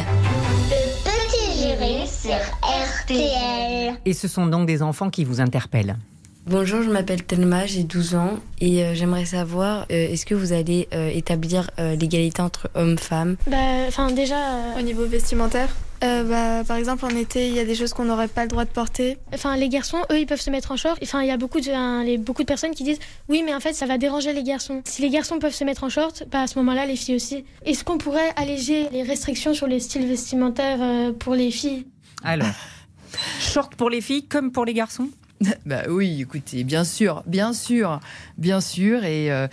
Le 0.69 1.03
petit 1.03 1.57
jury 1.57 2.07
sur 2.07 2.37
RTL. 2.61 3.95
Et 4.05 4.13
ce 4.13 4.27
sont 4.27 4.45
donc 4.45 4.67
des 4.67 4.83
enfants 4.83 5.09
qui 5.09 5.25
vous 5.25 5.41
interpellent. 5.41 5.97
Bonjour, 6.45 6.83
je 6.83 6.89
m'appelle 6.91 7.23
Thelma, 7.23 7.65
j'ai 7.65 7.83
12 7.83 8.13
ans 8.13 8.37
et 8.61 8.83
euh, 8.83 8.93
j'aimerais 8.93 9.25
savoir 9.25 9.87
euh, 9.91 10.11
est-ce 10.11 10.27
que 10.27 10.35
vous 10.35 10.53
allez 10.53 10.87
euh, 10.93 11.09
établir 11.09 11.71
l'égalité 11.79 12.43
entre 12.43 12.69
hommes-femmes? 12.75 13.37
Bah, 13.47 13.57
enfin 13.87 14.11
déjà 14.11 14.35
au 14.77 14.81
niveau 14.81 15.07
vestimentaire. 15.07 15.75
Euh, 16.03 16.23
bah, 16.23 16.63
par 16.65 16.77
exemple, 16.77 17.05
en 17.05 17.09
été, 17.09 17.47
il 17.47 17.53
y 17.53 17.59
a 17.59 17.65
des 17.65 17.75
choses 17.75 17.93
qu'on 17.93 18.05
n'aurait 18.05 18.27
pas 18.27 18.43
le 18.43 18.47
droit 18.47 18.65
de 18.65 18.69
porter. 18.69 19.17
Enfin, 19.33 19.57
les 19.57 19.69
garçons, 19.69 19.97
eux, 20.11 20.19
ils 20.19 20.25
peuvent 20.25 20.39
se 20.39 20.49
mettre 20.49 20.71
en 20.71 20.77
short. 20.77 20.97
Enfin, 21.03 21.21
il 21.21 21.27
y 21.27 21.31
a 21.31 21.37
beaucoup 21.37 21.59
de, 21.59 22.03
les, 22.03 22.17
beaucoup 22.17 22.43
de 22.43 22.47
personnes 22.47 22.71
qui 22.71 22.83
disent 22.83 22.99
oui, 23.27 23.43
mais 23.45 23.53
en 23.53 23.59
fait, 23.59 23.73
ça 23.73 23.85
va 23.85 23.97
déranger 23.97 24.33
les 24.33 24.43
garçons. 24.43 24.81
Si 24.85 25.01
les 25.01 25.09
garçons 25.09 25.39
peuvent 25.39 25.53
se 25.53 25.63
mettre 25.63 25.83
en 25.83 25.89
short, 25.89 26.23
bah, 26.31 26.41
à 26.41 26.47
ce 26.47 26.57
moment-là, 26.59 26.85
les 26.85 26.95
filles 26.95 27.15
aussi. 27.15 27.43
Est-ce 27.65 27.83
qu'on 27.83 27.97
pourrait 27.97 28.33
alléger 28.35 28.87
les 28.91 29.03
restrictions 29.03 29.53
sur 29.53 29.67
les 29.67 29.79
styles 29.79 30.07
vestimentaires 30.07 30.79
euh, 30.81 31.11
pour 31.11 31.35
les 31.35 31.51
filles? 31.51 31.85
Alors, 32.23 32.47
short 33.39 33.75
pour 33.75 33.89
les 33.89 34.01
filles 34.01 34.25
comme 34.25 34.51
pour 34.51 34.65
les 34.65 34.73
garçons? 34.73 35.09
Bah 35.65 35.83
oui, 35.89 36.21
écoutez, 36.21 36.65
bien 36.65 36.83
sûr, 36.83 37.23
bien 37.25 37.53
sûr, 37.53 37.99
bien 38.37 38.59
sûr. 38.59 39.05
Et 39.05 39.31
euh, 39.31 39.47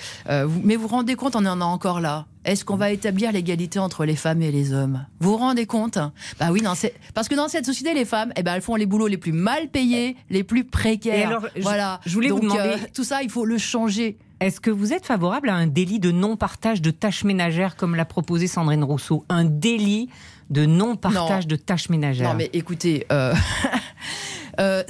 mais 0.65 0.75
vous 0.75 0.83
vous 0.83 0.89
rendez 0.89 1.15
compte, 1.15 1.37
on 1.37 1.47
en 1.47 1.61
est 1.61 1.65
encore 1.65 2.01
là. 2.01 2.27
Est-ce 2.47 2.65
qu'on 2.65 2.77
va 2.77 2.93
établir 2.93 3.33
l'égalité 3.33 3.81
entre 3.81 4.05
les 4.05 4.15
femmes 4.15 4.41
et 4.41 4.53
les 4.53 4.73
hommes? 4.73 5.05
Vous 5.19 5.33
vous 5.33 5.37
rendez 5.37 5.67
compte 5.67 5.99
Bah 6.39 6.51
oui, 6.53 6.63
parce 7.13 7.29
que 7.29 7.35
dans 7.35 7.49
cette 7.49 7.67
société, 7.67 7.93
les 7.93 8.05
femmes, 8.05 8.33
eh 8.37 8.45
ben, 8.45 8.55
elles 8.55 8.63
font 8.63 8.77
les 8.77 8.87
boulots 8.87 9.09
les 9.09 9.17
plus 9.17 9.33
mal 9.33 9.69
payés, 9.69 10.17
les 10.31 10.45
plus 10.45 10.63
précaires. 10.63 11.29
alors, 11.29 11.47
voilà. 11.61 12.01
Je, 12.07 12.15
voulais 12.15 12.29
vous 12.29 12.39
demander, 12.39 12.61
euh, 12.61 12.77
tout 12.95 13.03
ça, 13.03 13.25
il 13.25 13.31
faut 13.31 13.45
le 13.45 13.59
changer. 13.59 14.17
Est-ce 14.39 14.61
que 14.61 14.71
vous 14.71 14.93
êtes 14.93 15.07
favorable 15.07 15.49
à 15.49 15.55
un 15.55 15.67
délit 15.67 15.99
de 15.99 16.13
non-partage 16.13 16.81
de 16.81 16.93
tâches 16.93 17.25
ménagères 17.25 17.75
comme 17.75 17.97
l'a 17.97 18.05
proposé 18.05 18.47
Sandrine 18.47 18.85
Rousseau? 18.85 19.25
Un 19.29 19.45
délit 19.45 20.09
de 20.51 20.67
non-partage 20.67 21.49
de 21.49 21.57
tâches 21.57 21.89
ménagères? 21.89 22.29
Non, 22.29 22.37
mais 22.37 22.51
écoutez, 22.53 23.07
euh, 23.11 23.35
euh, 24.61 24.85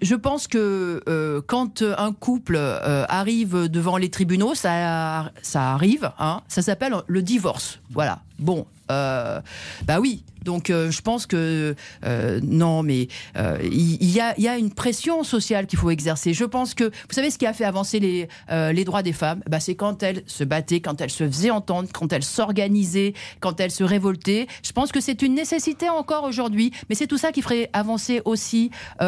je 0.00 0.14
pense 0.14 0.46
que 0.48 1.02
euh, 1.08 1.40
quand 1.46 1.82
un 1.82 2.12
couple 2.12 2.56
euh, 2.56 3.04
arrive 3.08 3.68
devant 3.68 3.96
les 3.96 4.10
tribunaux, 4.10 4.54
ça, 4.54 5.32
ça 5.42 5.72
arrive, 5.72 6.10
hein, 6.18 6.40
ça 6.48 6.62
s'appelle 6.62 6.94
le 7.06 7.22
divorce. 7.22 7.80
Voilà. 7.90 8.20
Bon, 8.40 8.66
euh, 8.90 9.40
bah 9.84 10.00
oui, 10.00 10.24
donc 10.44 10.70
euh, 10.70 10.90
je 10.90 11.02
pense 11.02 11.26
que 11.26 11.74
euh, 12.04 12.40
non, 12.42 12.82
mais 12.82 13.08
euh, 13.36 13.58
il 13.62 14.10
y, 14.10 14.20
a, 14.20 14.38
y, 14.38 14.48
a, 14.48 14.56
une 14.56 14.72
pression 14.72 15.22
sociale 15.24 15.66
qu'il 15.66 15.78
faut 15.78 15.90
exercer. 15.90 16.32
Je 16.32 16.44
pense 16.44 16.74
que 16.74 16.84
vous 16.84 17.12
savez 17.14 17.30
ce 17.30 17.38
qui 17.38 17.46
a 17.46 17.52
fait 17.52 17.64
avancer 17.64 18.00
les, 18.00 18.28
les 18.50 18.84
droits 18.84 19.02
des 19.02 19.12
femmes, 19.12 19.42
bah, 19.48 19.60
c'est 19.60 19.74
quand 19.74 20.02
elles 20.02 20.22
se 20.26 20.44
battaient, 20.44 20.80
quand 20.80 21.00
elles 21.00 21.10
se 21.10 21.24
faisaient 21.24 21.50
entendre, 21.50 21.88
quand 21.92 22.12
elles 22.12 22.24
s'organisaient, 22.24 23.14
quand 23.40 23.60
elles 23.60 23.70
se 23.70 23.84
révoltaient. 23.84 24.46
Je 24.62 24.72
pense 24.72 24.92
que 24.92 25.00
c'est 25.00 25.22
une 25.22 25.34
nécessité 25.34 25.88
encore 25.88 26.24
aujourd'hui, 26.24 26.72
mais 26.88 26.94
c'est 26.94 27.06
tout 27.06 27.18
ça 27.18 27.32
qui 27.32 27.42
ferait 27.42 27.70
avancer 27.72 28.22
aussi 28.24 28.70
tout 28.98 29.04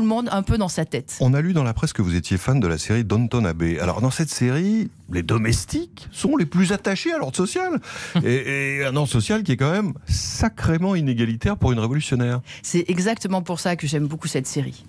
le 0.00 0.04
monde 0.04 0.28
un 0.32 0.42
peu 0.42 0.58
dans 0.58 0.68
sa 0.68 0.84
tête. 0.84 1.16
On 1.20 1.34
a 1.34 1.40
lu 1.40 1.52
dans 1.52 1.64
la 1.64 1.74
presse 1.74 1.92
que 1.92 2.02
vous 2.02 2.16
étiez 2.16 2.36
fan 2.36 2.60
de 2.60 2.66
la 2.66 2.78
série 2.78 3.04
Downton 3.04 3.46
Abbey. 3.46 3.78
Alors 3.78 4.00
dans 4.00 4.10
cette 4.10 4.30
série, 4.30 4.90
les 5.12 5.22
domestiques 5.22 6.08
sont 6.12 6.36
les 6.36 6.46
plus 6.46 6.72
attachés 6.72 7.12
à 7.12 7.18
l'ordre 7.18 7.36
social 7.36 7.80
et, 8.24 8.34
et 8.34 8.53
un 8.86 8.96
ordre 8.96 9.10
social 9.10 9.42
qui 9.42 9.52
est 9.52 9.56
quand 9.56 9.70
même 9.70 9.94
sacrément 10.06 10.94
inégalitaire 10.94 11.56
pour 11.56 11.72
une 11.72 11.78
révolutionnaire. 11.78 12.40
C'est 12.62 12.84
exactement 12.88 13.42
pour 13.42 13.60
ça 13.60 13.76
que 13.76 13.86
j'aime 13.86 14.06
beaucoup 14.06 14.28
cette 14.28 14.46
série. 14.46 14.84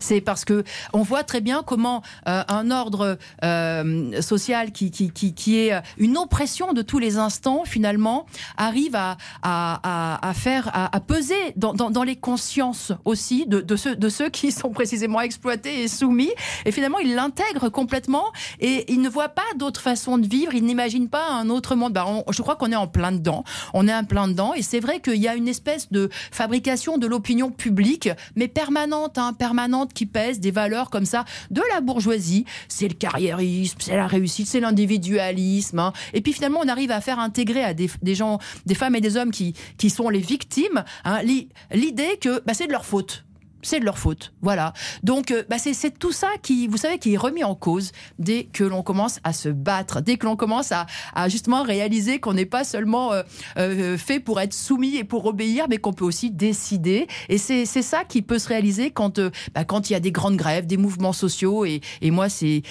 C'est 0.00 0.20
parce 0.20 0.44
que 0.44 0.64
on 0.92 1.02
voit 1.02 1.24
très 1.24 1.40
bien 1.40 1.62
comment 1.62 2.02
euh, 2.26 2.42
un 2.48 2.70
ordre 2.70 3.18
euh, 3.44 4.20
social 4.20 4.72
qui, 4.72 4.90
qui, 4.90 5.10
qui, 5.10 5.34
qui, 5.34 5.58
est 5.58 5.80
une 5.96 6.16
oppression 6.16 6.72
de 6.72 6.82
tous 6.82 6.98
les 6.98 7.18
instants, 7.18 7.64
finalement, 7.64 8.26
arrive 8.56 8.94
à, 8.94 9.16
à, 9.42 10.28
à, 10.28 10.34
faire, 10.34 10.70
à, 10.72 11.00
peser 11.00 11.34
dans, 11.56 11.74
dans, 11.74 12.02
les 12.02 12.16
consciences 12.16 12.92
aussi 13.04 13.46
de, 13.46 13.60
de, 13.60 13.76
ceux, 13.76 13.96
de 13.96 14.08
ceux 14.08 14.28
qui 14.28 14.52
sont 14.52 14.70
précisément 14.70 15.20
exploités 15.20 15.82
et 15.82 15.88
soumis. 15.88 16.30
Et 16.64 16.72
finalement, 16.72 16.98
ils 16.98 17.14
l'intègrent 17.14 17.68
complètement 17.68 18.24
et 18.60 18.90
ils 18.92 19.00
ne 19.00 19.08
voient 19.08 19.28
pas 19.28 19.42
d'autre 19.56 19.80
façon 19.80 20.18
de 20.18 20.26
vivre, 20.26 20.54
ils 20.54 20.64
n'imaginent 20.64 21.08
pas 21.08 21.28
un 21.30 21.48
autre 21.50 21.74
monde. 21.74 21.92
Bah, 21.92 22.06
je 22.30 22.42
crois 22.42 22.56
qu'on 22.56 22.72
est 22.72 22.76
en 22.76 22.86
plein 22.86 23.12
dedans. 23.12 23.44
On 23.74 23.88
est 23.88 23.94
en 23.94 24.04
plein 24.04 24.28
dedans 24.28 24.54
et 24.54 24.62
c'est 24.62 24.80
vrai 24.80 25.00
qu'il 25.00 25.16
y 25.16 25.28
a 25.28 25.34
une 25.34 25.48
espèce 25.48 25.90
de 25.90 26.08
fabrication 26.30 26.98
de 26.98 27.06
l'opinion 27.06 27.50
publique, 27.50 28.08
mais 28.36 28.48
permanente, 28.48 29.18
hein, 29.18 29.32
permanente 29.32 29.87
qui 29.92 30.06
pèsent 30.06 30.40
des 30.40 30.50
valeurs 30.50 30.90
comme 30.90 31.06
ça 31.06 31.24
de 31.50 31.62
la 31.72 31.80
bourgeoisie. 31.80 32.44
C'est 32.68 32.88
le 32.88 32.94
carriérisme, 32.94 33.78
c'est 33.80 33.96
la 33.96 34.06
réussite, 34.06 34.46
c'est 34.46 34.60
l'individualisme. 34.60 35.78
Hein. 35.78 35.92
Et 36.14 36.20
puis 36.20 36.32
finalement, 36.32 36.60
on 36.62 36.68
arrive 36.68 36.90
à 36.90 37.00
faire 37.00 37.18
intégrer 37.18 37.64
à 37.64 37.74
des, 37.74 37.88
gens, 38.14 38.38
des 38.66 38.74
femmes 38.74 38.94
et 38.94 39.00
des 39.00 39.16
hommes 39.16 39.30
qui, 39.30 39.54
qui 39.76 39.90
sont 39.90 40.08
les 40.08 40.20
victimes, 40.20 40.84
hein, 41.04 41.20
l'idée 41.22 42.18
que 42.20 42.42
bah, 42.44 42.54
c'est 42.54 42.66
de 42.66 42.72
leur 42.72 42.84
faute 42.84 43.24
c'est 43.62 43.80
de 43.80 43.84
leur 43.84 43.98
faute. 43.98 44.32
Voilà. 44.42 44.72
Donc, 45.02 45.30
euh, 45.30 45.42
bah, 45.48 45.56
c'est 45.58 45.98
tout 45.98 46.12
ça 46.12 46.28
qui, 46.42 46.68
vous 46.68 46.76
savez, 46.76 46.98
qui 46.98 47.14
est 47.14 47.16
remis 47.16 47.44
en 47.44 47.54
cause 47.54 47.92
dès 48.18 48.44
que 48.44 48.64
l'on 48.64 48.82
commence 48.82 49.20
à 49.24 49.32
se 49.32 49.48
battre, 49.48 50.00
dès 50.00 50.16
que 50.16 50.26
l'on 50.26 50.36
commence 50.36 50.72
à, 50.72 50.86
justement 51.28 51.62
réaliser 51.62 52.20
qu'on 52.20 52.34
n'est 52.34 52.46
pas 52.46 52.64
seulement 52.64 53.12
euh, 53.12 53.22
euh, 53.58 53.98
fait 53.98 54.20
pour 54.20 54.40
être 54.40 54.54
soumis 54.54 54.96
et 54.96 55.04
pour 55.04 55.26
obéir, 55.26 55.66
mais 55.68 55.78
qu'on 55.78 55.92
peut 55.92 56.04
aussi 56.04 56.30
décider. 56.30 57.06
Et 57.28 57.38
c'est 57.38 57.66
ça 57.66 58.04
qui 58.04 58.22
peut 58.22 58.38
se 58.38 58.48
réaliser 58.48 58.90
quand, 58.90 59.20
bah, 59.54 59.64
quand 59.64 59.90
il 59.90 59.92
y 59.92 59.96
a 59.96 60.00
des 60.00 60.12
grandes 60.12 60.36
grèves, 60.36 60.66
des 60.66 60.76
mouvements 60.76 61.12
sociaux. 61.12 61.64
Et, 61.64 61.80
et 62.00 62.10
moi, 62.10 62.28
c'est 62.28 62.62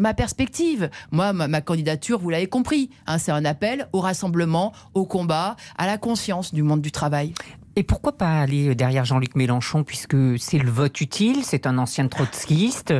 ma 0.00 0.14
perspective. 0.14 0.90
Moi, 1.12 1.32
ma, 1.32 1.60
candidature, 1.60 2.18
vous 2.18 2.30
l'avez 2.30 2.46
compris, 2.46 2.90
hein, 3.06 3.18
c'est 3.18 3.32
un 3.32 3.44
appel 3.44 3.88
au 3.92 4.00
rassemblement, 4.00 4.72
au 4.94 5.04
combat, 5.06 5.56
à 5.76 5.86
la 5.86 5.98
conscience 5.98 6.54
du 6.54 6.62
monde 6.62 6.80
du 6.80 6.92
travail. 6.92 7.34
Et 7.78 7.84
pourquoi 7.84 8.10
pas 8.18 8.40
aller 8.40 8.74
derrière 8.74 9.04
Jean-Luc 9.04 9.36
Mélenchon, 9.36 9.84
puisque 9.84 10.16
c'est 10.40 10.58
le 10.58 10.68
vote 10.68 11.00
utile, 11.00 11.44
c'est 11.44 11.64
un 11.64 11.78
ancien 11.78 12.08
trotskiste. 12.08 12.92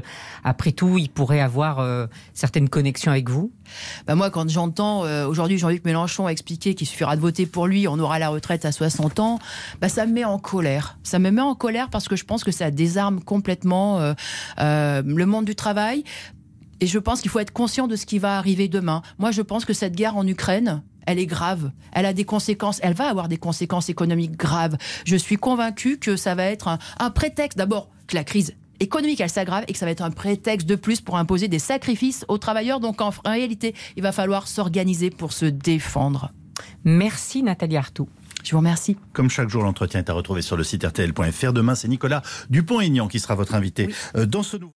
Après 0.44 0.70
tout, 0.70 0.98
il 0.98 1.10
pourrait 1.10 1.40
avoir 1.40 1.80
euh, 1.80 2.06
certaines 2.32 2.68
connexions 2.68 3.10
avec 3.10 3.28
vous? 3.28 3.50
Bah 4.06 4.14
Moi, 4.14 4.30
quand 4.30 4.48
j'entends 4.48 5.04
euh, 5.04 5.26
aujourd'hui 5.26 5.58
Jean-Luc 5.58 5.84
Mélenchon 5.84 6.28
expliquer 6.28 6.76
qu'il 6.76 6.86
suffira 6.86 7.16
de 7.16 7.20
voter 7.20 7.44
pour 7.44 7.66
lui, 7.66 7.88
on 7.88 7.98
aura 7.98 8.20
la 8.20 8.28
retraite 8.28 8.64
à 8.64 8.70
60 8.70 9.18
ans, 9.18 9.40
bah 9.80 9.88
ça 9.88 10.06
me 10.06 10.12
met 10.12 10.24
en 10.24 10.38
colère. 10.38 10.96
Ça 11.02 11.18
me 11.18 11.32
met 11.32 11.42
en 11.42 11.56
colère 11.56 11.90
parce 11.90 12.06
que 12.06 12.14
je 12.14 12.24
pense 12.24 12.44
que 12.44 12.52
ça 12.52 12.70
désarme 12.70 13.18
complètement 13.18 13.98
euh, 14.60 15.02
le 15.04 15.26
monde 15.26 15.44
du 15.44 15.56
travail. 15.56 16.04
Et 16.80 16.86
je 16.86 17.00
pense 17.00 17.20
qu'il 17.20 17.32
faut 17.32 17.40
être 17.40 17.50
conscient 17.50 17.88
de 17.88 17.96
ce 17.96 18.06
qui 18.06 18.20
va 18.20 18.38
arriver 18.38 18.68
demain. 18.68 19.02
Moi, 19.18 19.32
je 19.32 19.42
pense 19.42 19.64
que 19.64 19.72
cette 19.72 19.96
guerre 19.96 20.16
en 20.16 20.24
Ukraine, 20.24 20.84
elle 21.08 21.18
est 21.18 21.26
grave. 21.26 21.72
Elle 21.92 22.04
a 22.04 22.12
des 22.12 22.24
conséquences. 22.24 22.80
Elle 22.82 22.92
va 22.92 23.08
avoir 23.08 23.28
des 23.28 23.38
conséquences 23.38 23.88
économiques 23.88 24.36
graves. 24.36 24.76
Je 25.06 25.16
suis 25.16 25.36
convaincue 25.36 25.98
que 25.98 26.16
ça 26.16 26.34
va 26.34 26.44
être 26.44 26.68
un, 27.00 27.10
prétexte. 27.10 27.56
D'abord, 27.56 27.88
que 28.06 28.14
la 28.14 28.24
crise 28.24 28.54
économique, 28.78 29.22
elle 29.22 29.30
s'aggrave 29.30 29.64
et 29.68 29.72
que 29.72 29.78
ça 29.78 29.86
va 29.86 29.90
être 29.90 30.02
un 30.02 30.10
prétexte 30.10 30.68
de 30.68 30.74
plus 30.74 31.00
pour 31.00 31.16
imposer 31.16 31.48
des 31.48 31.58
sacrifices 31.58 32.26
aux 32.28 32.36
travailleurs. 32.36 32.78
Donc 32.78 33.00
en 33.00 33.10
réalité, 33.24 33.74
il 33.96 34.02
va 34.02 34.12
falloir 34.12 34.48
s'organiser 34.48 35.08
pour 35.08 35.32
se 35.32 35.46
défendre. 35.46 36.30
Merci 36.84 37.42
Nathalie 37.42 37.78
Artou. 37.78 38.06
Je 38.44 38.50
vous 38.52 38.58
remercie. 38.58 38.96
Comme 39.14 39.30
chaque 39.30 39.48
jour, 39.48 39.62
l'entretien 39.62 40.00
est 40.00 40.10
à 40.10 40.12
retrouver 40.12 40.42
sur 40.42 40.58
le 40.58 40.62
site 40.62 40.84
rtl.fr. 40.84 41.54
Demain, 41.54 41.74
c'est 41.74 41.88
Nicolas 41.88 42.22
Dupont-Aignan 42.50 43.08
qui 43.08 43.18
sera 43.18 43.34
votre 43.34 43.54
invité 43.54 43.88
euh, 44.14 44.26
dans 44.26 44.42
ce 44.42 44.58
nouveau. 44.58 44.74